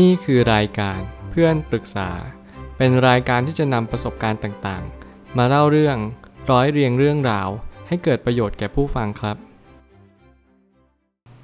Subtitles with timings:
[0.00, 0.98] นี่คือรายการ
[1.30, 2.10] เพื่อนปรึกษา
[2.76, 5.96] เป็นรายการที่จะนำประสบการณ์ต่างๆ มาเล่าเรื่อง
[6.50, 7.48] ร้อยเรียงเรื่องราว
[7.88, 9.36] ให้เกิดประโยชน์แก่ผู้ฟังครับ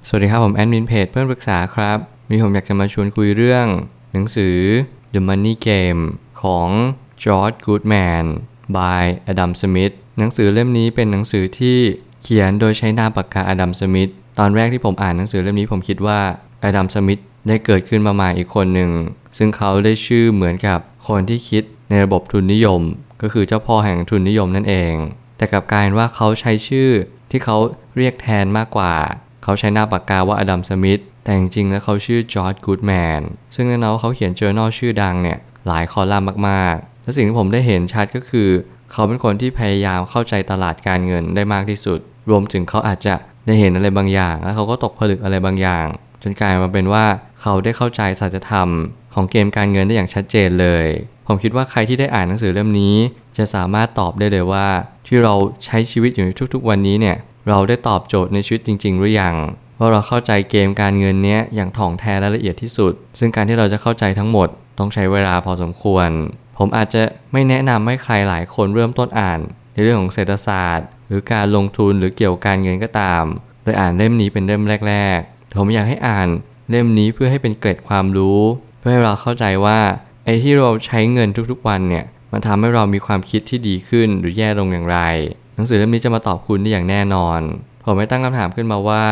[0.07, 3.65] สวัสดีครับผมแอดมินเพจเพื่อนปรึกษาครับวันนี้ผมอยากจะมาชวนคุยเรื่อง
[4.13, 4.55] หนังสือ
[5.13, 6.01] The Money Game
[6.41, 6.69] ของ
[7.23, 8.25] George Goodman
[8.75, 11.79] by Adam Smith หนังสือเล่มนี้เป็นหนังสือที่
[12.23, 16.19] เขียนโดยใช้นามปากกาอดัมสมิธตอนแรกที่ผมอ่านหนังสือเล่มนี้ผมคิดว่า
[16.63, 18.91] อดัมสมิธ ได้เกิดขึ้นมาใหม่อีกคนหนึ่ง
[19.37, 22.81] ซึ่งเขาได้ชื่อเหมือนกับคนที่คิดในระบบทุนนิยม
[23.21, 24.93] ก็คือเจ้าพ่อแห่งทุนนิยมนั่นเอง
[25.37, 26.91] แต่กับกลายว่าเขาใช้ชื่อ
[27.31, 27.57] ที่เขา
[27.97, 28.93] เรียกแทนมากกว่า
[29.43, 33.21] เขาใช้หน้าปากกาว่าอดัมสมิธแต่จริงๆแล้วเขาชื่อจอร์จกูดแมน
[33.55, 35.37] ซึ่งแน่นอนเขาเขียนเจอ r n a l ชื่อดังเนี่ย
[35.67, 38.49] หลายคอลัมน์มากๆ และสิ่งที่ผมได้เห็นชัดก็คือ
[38.91, 43.15] เขาเป็นคนที่พยายามเข้าใจตลาดการเงินได้มากที่สุด รวมถึงเขาอาจจะ
[43.45, 45.85] ได้เห็นอะไรบางอย่าง แล้วเขาก็ตกผลึกอะไรบางอย่าง
[46.23, 47.05] จนกลายมาเป็นว่า
[47.41, 48.69] เขาได้เข้าใจสัจธรรม
[49.13, 50.85] ของเกมการเงินได้อย่างชัดเจนเลย
[51.27, 52.95] ผมคิดว่าใครที่ได้อ่านหนังสือเล่มนี้
[53.37, 54.67] จะสามารถตอบได้เลยว่า
[55.07, 55.33] ที่เรา
[55.65, 57.15] ใช้ชีวิตอยู่ในทุกๆ วันนี้เนี่ย
[57.49, 59.35] เราได้ตอบโจทย์ในชีวิตจริง ๆ หรือยัง
[59.79, 64.47] ว่าเราเข้าใจเกมการเงินเนี้ยอย่างถ่องแท้และละเอียดที่สุด ซึ่งการที่เราจะเข้าใจทั้งหมด
[64.79, 66.09] ต้องใช้เวลาพอสมควร
[66.57, 67.01] ผมอาจจะ
[67.31, 69.39] ไม่แนะนำให้ใครหลายคนเริ่มต้นอ่าน
[69.73, 73.23] ในเรื่องของเศรษฐศาสตร์ หรือการลงทุนหรือเกี่ยวกับการเงินก็ตาม
[73.63, 76.27] โดยอ่านเล่มนี้เป็นเล่มแรก ๆ ผมอยากให้อ่าน
[76.69, 78.39] เล่มนี้เพื่อให้เป็นเกร็ดความรู้
[78.79, 79.79] เพื่อให้เราเข้าใจว่า
[80.25, 84.97] ไอ้ที่เราใช้เงินทุกๆวันเนี่ยมันทำให้เรามีความคิดที่ดีขึ้นหรือแย่ลงอย่างไร
[85.55, 87.41] หนังสือเล่มนี้จะมาตอบคุณได้อย่างแน่นอน
[87.83, 89.03] ผมไม่ตั้งคำถามขึ้นมาว่า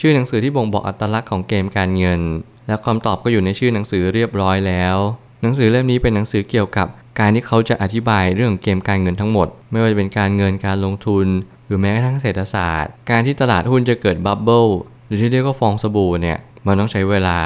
[0.00, 2.20] ชื่อหนังสือที่บ่งบอกอัตลักษณ์ของเกมการเงิน
[2.66, 4.96] และคำตอบก็อยู่ในชื่อหนังสือเรียบร้อยแล้ว
[5.42, 6.86] หนังสือเล่มนี้เป็นหนังสือเกี่ยวกับ
[7.20, 11.26] การที่เขาจะอธิบายเรื่องเกมการเงินทั้งหมด ไม่ว่าจะเป็นการเงินการลงทุน
[11.66, 14.66] หรือแม้กระทั่งเศรษฐศาสตร์ การที่ตลาดหุ้นจะเกิด bubble
[15.06, 17.38] หรือที่เรียกว่าฟองสบู่เนี่ย มันต้องใช้เวลา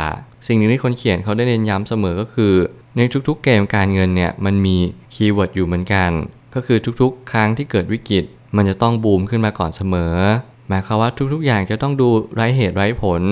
[0.47, 2.55] สิ่งหนึ่งที่คนเขียนเขาได้เน้นย้ำเสมอก็คือ
[2.97, 4.77] ในทุกๆเกมการเงินเนี่ยมันมี
[5.15, 6.11] keyword อยู่เหมือนกัน
[6.55, 8.25] ก็คือทุกๆ ครั้งที่เกิดวิกฤต
[8.57, 10.15] มันจะต้องบูมขึ้นมาก่อนเสมอ
[10.69, 13.23] หมายความว่าทุกๆ อย่างจะต้องดูไร้เหตุไร้ผล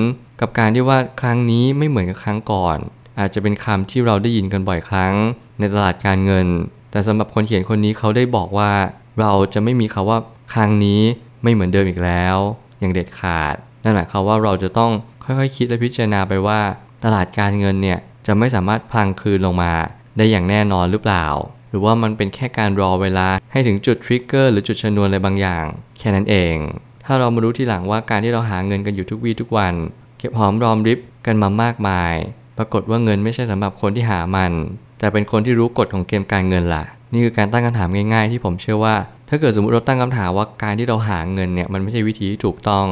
[0.41, 2.79] กับการที่ว่าครั้งนี้ไม่เหมือนกับครั้งก่อน
[3.19, 5.15] อาจจะเป็นคำที่เราได้ยินกันบ่อยครั้ง
[5.59, 6.47] ในตลาดการเงิน
[6.91, 8.73] แต่สำหรับคนเขียนคนนี้เขาได้บอกว่า
[9.21, 10.19] เราจะไม่มีคาว่า
[10.55, 11.01] ครั้งนี้
[11.43, 12.37] ไม่เหมือนเดิมอีกแล้ว
[12.79, 14.93] อย่างเด็ดขาด นั่นหมายความว่าเราจะต้อง
[15.27, 16.61] ค่อยๆคิดและพิจารณาไปว่า
[17.05, 19.73] ตลาดการเงินเนี่ยจะไม่สามารถพังคืนลงมา
[20.17, 21.27] ได้อย่างแน่นอนหรือเปล่า
[21.71, 25.65] หรือว่ามันเป็นแค่การรอเวลาให้ถึงจุดทริกเกอร์หรือจุดชนวนอะไรบางอย่าง
[25.99, 26.57] แค่นั้นเอง
[27.05, 29.75] ถ้าเรามารู้ทีหลังว่าการที่เราหาเงินกันอยู่ทุกวี่ทุกวัน
[30.19, 32.15] เก็บหอมรอมริบกันมามากมาย
[32.59, 34.53] ปรากฏว่าเงินไม่ใช่สำหรับคนที่หามัน
[34.99, 38.95] แต่เป็นคนที่รู้กฎของเกมการเงินล่ะ นี่คือการตั้งคำถามง่าย ๆ ที่ผมเชื่อว่า
[39.29, 42.87] ถ้าเกิดสมมติเราตั้งคำถามว่าการที่เราหาเงินเนี่ยมันไม่ใช่วิธีที่ถูกต้อง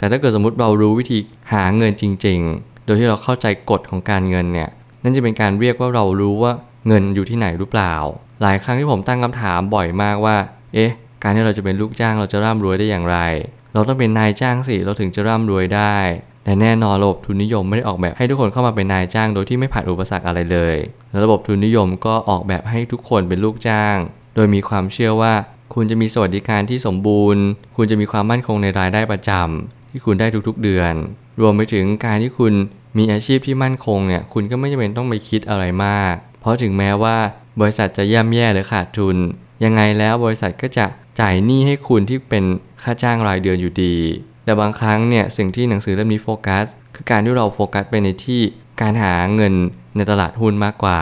[0.00, 1.18] แต่ถ้าเกิดสมมติเรารู้วิธี
[1.52, 4.68] หาเงินจริง ๆ โดยที่เราเข้าใจกฎของการเงินเนี่ย
[5.02, 6.52] นั่นจะเป็นการเรียกว่าเรารู้ว่า
[6.88, 7.94] เงินอยู่ที่ไหนหรือเปล่า
[8.42, 10.36] หลายครั้งที่ผมตั้งคำถามบ่อยมากว่า
[10.74, 10.90] เอ๊ะ
[11.22, 13.18] การที่เราจะเป็นลูกจ้างเราจะร่ำรวยได้อย่างไร
[13.74, 15.96] เราต้องเป็นนายจ้างสิเราถึงจะร่ำรวยได้
[16.44, 20.76] แต่แน่นอนระบบทุนนิยมไม่ได้ออกแบบให้ทุกคนเข้ามาเป็นนายจ้างโดยที่ไม่ผ่านอุปสรรคอะไรเลย
[21.10, 23.96] และระบบทุนนิยมก็ออกแบบให้ทุกคนเป็นลูกจ้าง
[24.34, 25.32] โดยมีความเชื่อว่า
[25.74, 27.42] คุณจะมีสวัสดิการที่สมบูรณ์
[27.76, 30.94] คุณจะมีความมั่นคงในรายได้ประจำ ที่คุณได้ทุกๆเดือน
[31.40, 32.52] รวมไปถึงการที่คุณ
[32.98, 37.16] มีอาชีพที่มั่นคงเนี่ย คุณก็ไม่จำเป็นต้องไปคิดอะไรมาก เพราะถึงแม้ว่า
[37.60, 39.16] บริษัทจะย่ำแย่หรือขาดทุน
[39.64, 40.86] ยังไงแล้วบริษัทก็จะ
[41.20, 42.44] จ่ายหนี้ให้คุณที่เป็น
[42.82, 43.96] ค่าจ้างรายเดือนอยู่ดี
[44.44, 46.64] แต่บางครั้งเนี่ยสิ่งที่หนังสือเล่มนี้โฟกัส
[46.94, 48.40] คือการที่เราโฟกัสไปในที่
[48.80, 49.54] การหาเงิน
[49.96, 51.00] ในตลาดหุ้นมากกว่า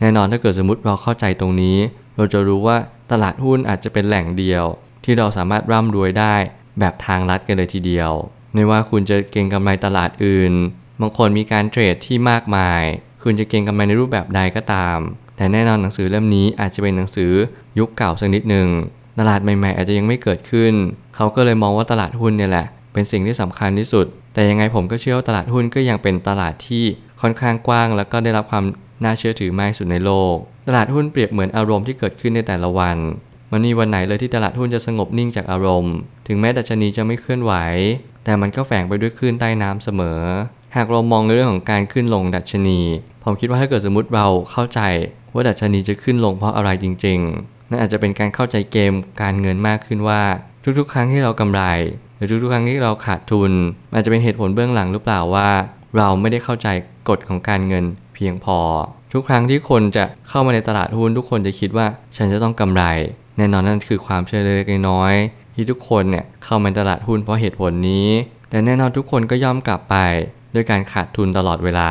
[0.00, 1.78] แน่นอนถ้าเกิดสมมติเราเข้าใจตรงนี้
[2.16, 2.76] เราจะรู้ว่า
[3.12, 4.64] ตลาดหุ้นอาจจะเป็นแหล่งเดียว
[5.04, 6.34] ที่เราสามารถร่ำรวยได้
[6.80, 8.10] แบบทางลัดกันเลยทีเดียว
[8.54, 10.52] ไม่ว่าคุณจะเก็งกำไรตลาดอื่น
[11.00, 12.82] บางคนมีการเทรดที่มากมาย
[13.22, 14.98] คุณจะเก็งกำไรในรูปแบบใดก็ตาม
[15.36, 17.32] แต่แน่นอนหนังสือเล่มนี้อาจจะเป็นหนังสือ
[17.78, 18.68] ยุคเก่าสักนิดหนึ่ง
[19.18, 20.74] ตลาดใหม่ๆ อาจจะยังไม่เกิดขึ้น
[21.16, 26.84] เขาก็เลยมองว่าตลาดหุ้นเนี่ยแหละ เป็นสิ่งที่สำคัญที่สุด แต่ยังไงผมก็เชื่อว่าตลาดหุ้นก็ยังเป็นตลาดที่
[27.20, 28.64] ค่อนข้างกว้าง แล้วก็ได้รับความ
[29.04, 30.34] น่าเชื่อถือมากที่สุดในโลก
[30.68, 32.96] ตลาดหุ้นเปรียบเหมือนอารมณ์ที่เกิดขึ้นในแต่ละวัน
[33.52, 35.94] มันมีวันไหนเลยที่ตลาดหุ้นจะสงบนิ่งจากอารมณ์
[36.26, 37.52] ถึงแม้ดัชนีจะไม่เคลื่อนไหว
[38.24, 40.20] แต่มันก็แฝงไปด้วยคลื่นใต้น้ำเสมอ
[40.76, 42.80] หากเรามองในเรื่องของการขึ้นลงดัชนี
[43.24, 44.80] ผมคิดว่าถ้าเกิดสมมติเราเข้าใจ
[45.34, 48.92] ว่าดัชนีจะขึ้นลงเพราะอะไรจริง ๆ นั่นอาจจะเป็นการเข้าใจเกม
[49.22, 50.22] การเงินมากขึ้นว่า
[50.78, 51.62] ทุกๆ ครั้งที่เรากำไร
[52.16, 53.52] หรือทุกๆ ครั้งที่เราขาดทุน
[53.94, 55.50] อาจจะเป็นเหตุผลเบื้องหลังหรือเปล่าว่า
[55.96, 56.68] เราไม่ได้เข้าใจ
[57.08, 58.58] กฎของการเงินเพียงพอ
[59.12, 61.86] ทุกครั้งที่คนจะเข้ามาในตลาดหุ้นทุกคนจะคิดว่า
[62.16, 62.84] ฉันจะต้องกำไร
[63.40, 65.14] แน่นอนนั่นคือความเชื่อเล็กน้อย
[65.54, 68.08] ที่ทุกคนเนี่ยเข้ามาตลาดหุ้นเพราะเหตุผลนี้
[68.50, 69.96] แต่แน่นอนทุกคนก็ย่อมกลับไป
[70.54, 71.90] ด้วยการขาดทุนตลอดเวลา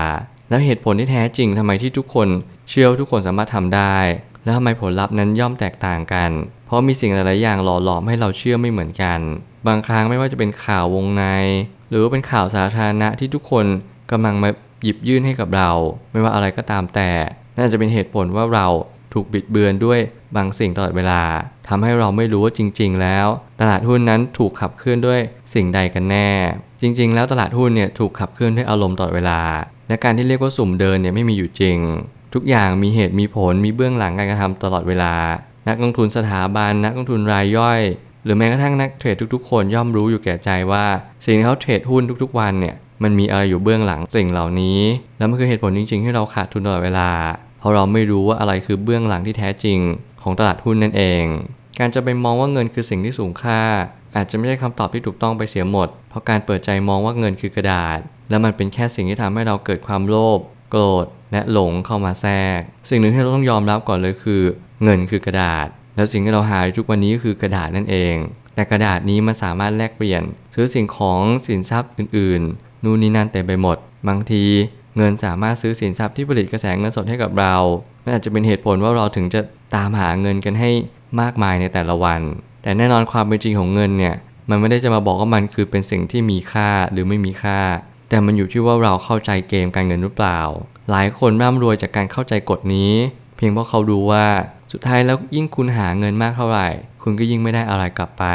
[0.50, 2.28] แล้วเหตุผลที่แท้จริงทำไมที่ทุกคน
[2.69, 3.98] เชื่อทุกคนสามารถทำได้
[4.44, 6.31] แล้วทำไมผลลัพธ์นั้นย่อมแตกต่างกัน
[6.66, 9.19] เพราะมีสิ่งหลายๆอย่างหล่อหลอมให้เราเชื่อไม่เหมือนกัน
[9.68, 11.24] บางครั้งไม่ว่าจะเป็นข่าววงใน
[11.90, 13.66] หรือว่าเป็นข่าวสาธารณะที่ทุกคน
[14.12, 14.50] กำลังมา
[14.84, 15.72] หยิบยื่นให้กับเรา
[16.12, 17.10] ไม่ว่าอะไรก็ตามแต่
[17.57, 18.68] น่าจะเป็นเหตุผลว่าเรา
[19.13, 20.00] ถูกบิดเบือนด้วย
[20.36, 21.22] บางสิ่งตลอดเวลา
[21.68, 23.28] ทำให้เราไม่รู้ว่าจริง ๆ แล้ว
[23.62, 25.20] ตลาดหุ้นนั้นถูกขับเคลื่อนด้วย
[25.54, 26.30] สิ่งใดกันแน่
[26.81, 29.42] จริง ๆ แล้วตลาดหุ้นเนี่ยถูกขับเคลื่อนด้วยอารมณ์ตลอดเวลา
[29.88, 31.78] และการที่เรียกว่าสุ่มเดินเนี่ยไม่มีอยู่จริง
[32.34, 35.14] ทุกอย่างมีเหตุมีผลมีเบื้องหลังการกระทำตลอดเวลา
[35.68, 37.81] นักลงทุนสถาบันนักลงทุนรายย่อย
[38.24, 40.86] หรือแม้กระทั่งนักเทรดทุกๆ คนย่อมรู้อยู่แก่ใจว่า
[41.26, 44.80] สิ่งที่เขาเทรดหุ้นทุกๆ วันเนี่ยมันมีอะไรอยู่เบื้องหลังสิ่งเหล่านี้
[45.18, 47.10] แล้วมันคือเหตุผลจริงๆที่เราขาดทุนตลอดเวลา
[47.60, 49.80] เพราะเราไม่รู้ว่าอะไรคือเบื้องหลังที่แท้จริง
[50.24, 51.25] ของตลาดหุ้นนั่นเอง
[51.80, 53.62] การจะไปมองว่าเงินคือสิ่งที่สูงค่า
[54.16, 58.00] อาจจะไม่ใช่คำตอบที่ถูกต้องไปเสียหมด เพราะการเปิดใจมองว่าเงินคือกระดาษ
[58.30, 60.39] แล้วมันเป็นแค่สิ่งที่ทำให้เราเกิดความโลภ
[60.69, 64.42] โกรธและหลงเข้ามาแทรก สิ่งหนึ่งที่เราต้องยอมรับก่อนเลยคือ
[64.83, 68.16] เงินคือกระดาษ แล้วสิ่งที่เราหาทุกวันนี้ก็คือกระดาษนั่นเอง
[68.56, 70.21] แต่กระดาษนี้มันสามารถแลกเปลี่ยน
[70.56, 73.77] ซื้อสิ่งของสินทรัพย์อื่นๆ นู่นนี่นั่นเต็มไปหมด
[74.07, 74.44] บางที
[74.98, 77.56] เงินสามารถซื้อสินทรัพย์ที่ผลิตกระแสเงินสดให้กับเรา
[78.04, 79.42] นั่นอาจจะเป็นเหตุผลว่าเราถึงจะ
[79.75, 80.71] ตามหาเงินกันให้
[81.21, 82.21] มากมายในแต่ละวัน
[82.62, 84.16] แต่แน่นอนความเป็นจริงของเงินเนี่ย
[84.50, 87.60] มันไม่ได้จะมาบอกว่ามันคือเป็นสิ่งที่มีค่าหรือไม่มีค่า
[88.10, 90.39] แต่มันอยู่ที่ว่าเราเข้าใจเกมการเงินหรือเปล่า
[90.89, 92.92] หลายคนร่ำรวยจากการเข้าใจกฎนี้
[93.36, 94.25] เพียงเพราะเขารู้ว่า
[94.71, 96.69] สุดท้ายแล้วยิ่งคุณหาเงินมากเท่าไหร่
[97.04, 98.25] คุณก็ยิ่งไม่ได้อะไรกลับไป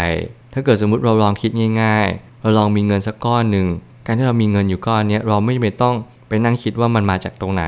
[0.52, 1.50] ถ้าเกิดสมมติเราลองคิด
[1.82, 3.66] ง่าย ๆ เราลองมีเงินสักก้อนหนึ่ง
[4.06, 5.94] การที่เรามีเงินอยู่ก้อนนี้เราไม่จำเป็นต้อง
[6.28, 7.64] ไปนั่งคิดว่ามันมาจากตรงไหน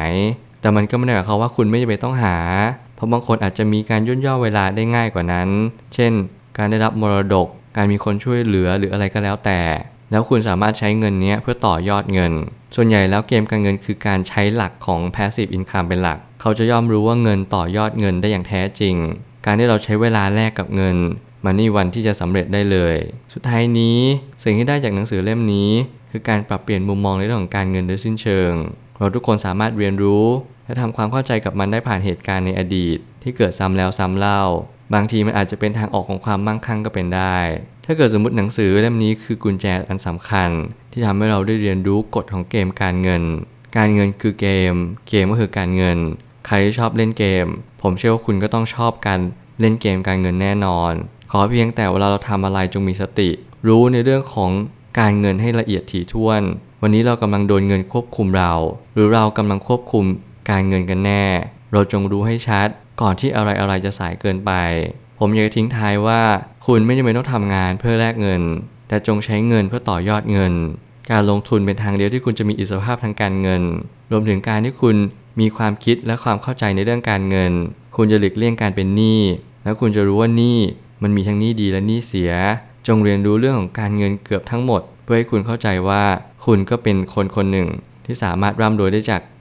[0.60, 2.36] แต่มันก็ไม่ได้หมายความว่าคุณไม่จำเป็นต้องหา
[2.96, 5.48] เพราะบางคนอาจจะมีการย่นย่อเวลาได้ง่ายกว่านั้น
[5.94, 6.12] เช่น
[6.58, 9.60] การได้รับมรดก การมีคนช่วยเหลือหรืออะไรก็แล้วแต่
[10.10, 12.32] แล้วคุณสามารถใช้เงินนี้เพื่อต่อยอดเงิน
[12.76, 18.94] ส่วนใหญ่แล้วเกมการเงินคือการใช้หลักของ passive income เป็นหลัก เขาจะย่อมรู้ว่าเงินต่อยอดเงินได้อย่างแท้จริง
[19.46, 20.96] การที่เราใช้เวลาแลกกับเงิน
[21.44, 22.96] มันนี่วันที่จะสำเร็จได้เลย
[23.32, 23.99] สุดท้ายนี้
[24.44, 25.70] สิ่งที่ได้จากหนังสือเล่มนี้
[26.10, 28.52] คือการปรับเปลี่ยนมุมมองในเรื่องของการเงินโดยสิ้นเชิง
[28.99, 30.26] เราทุกคนสามารถเรียนรู้
[30.66, 34.42] และทำความเข้าใจกับมันได้ผ่านเหตุการณ์ในอดีต ที่เกิดซ้ำแล้วซ้ำเล่า
[34.94, 37.38] บางทีมันอาจจะเป็นทางออกของความมั่งคั่งก็เป็นได้
[37.84, 40.50] ถ้าเกิดสมมติหนังสือเล่มนี้คือกุญแจอันสำคัญ
[40.92, 43.22] ที่ทำให้เราได้เรียนรู้กฎของเกมการเงิน
[43.76, 44.74] การเงินคือเกม
[45.08, 45.98] เกมก็คือการเงิน
[46.46, 47.46] ใครที่ชอบเล่นเกม
[47.82, 49.20] ผมเชื่อว่าคุณก็ต้องชอบการ
[49.60, 50.92] เล่นเกมการเงินแน่นอน
[51.30, 53.30] ขอเพียงแต่เวลาเราทำอะไรจงมีสติ
[53.68, 54.50] รู้ในเรื่องของ
[54.98, 56.42] การเงินให้ละเอียดถี่ถ้วน
[56.82, 58.52] วันนี้เรากำลังโดนเงินควบคุมเรา
[58.94, 60.04] หรือเรากำลังควบคุม
[60.50, 61.25] การเงินกันแน่
[61.72, 62.69] เราจงรู้ให้ชัด
[63.00, 64.52] ก่อนที่อะไรอะไรจะสายเกินไป
[65.19, 66.20] ผมอยากจะทิ้งท้ายว่า
[66.66, 68.43] คุณไม่จำเป็นต้องทำงานเพื่อแลกเงิน
[68.88, 70.54] แต่จงใช้เงินเพื่อต่อยอดเงิน
[71.10, 73.62] การลงทุนเป็นทางเดียวที่คุณจะมีอิสรภาพทางการเงิน
[74.10, 74.96] รวมถึงการที่คุณ
[75.40, 77.52] มีความคิดและความเข้าใจในเรื่องการเงิน
[77.96, 79.20] คุณจะหลีกเลี่ยงการเป็นหนี้
[79.64, 80.58] แล้วคุณจะรู้ว่าหนี้
[81.02, 82.32] มันมีทั้งหนี้ดีและหนี้เสีย
[82.87, 86.04] จงเรียนรู้เรื่องของการเงินเกือบทั้งหมด เพื่อให้คุณเข้าใจว่า
[86.46, 87.69] คุณก็เป็นคนคนหนึ่ง
[88.06, 89.20] ที่สามารถร่ำรวยได้จาก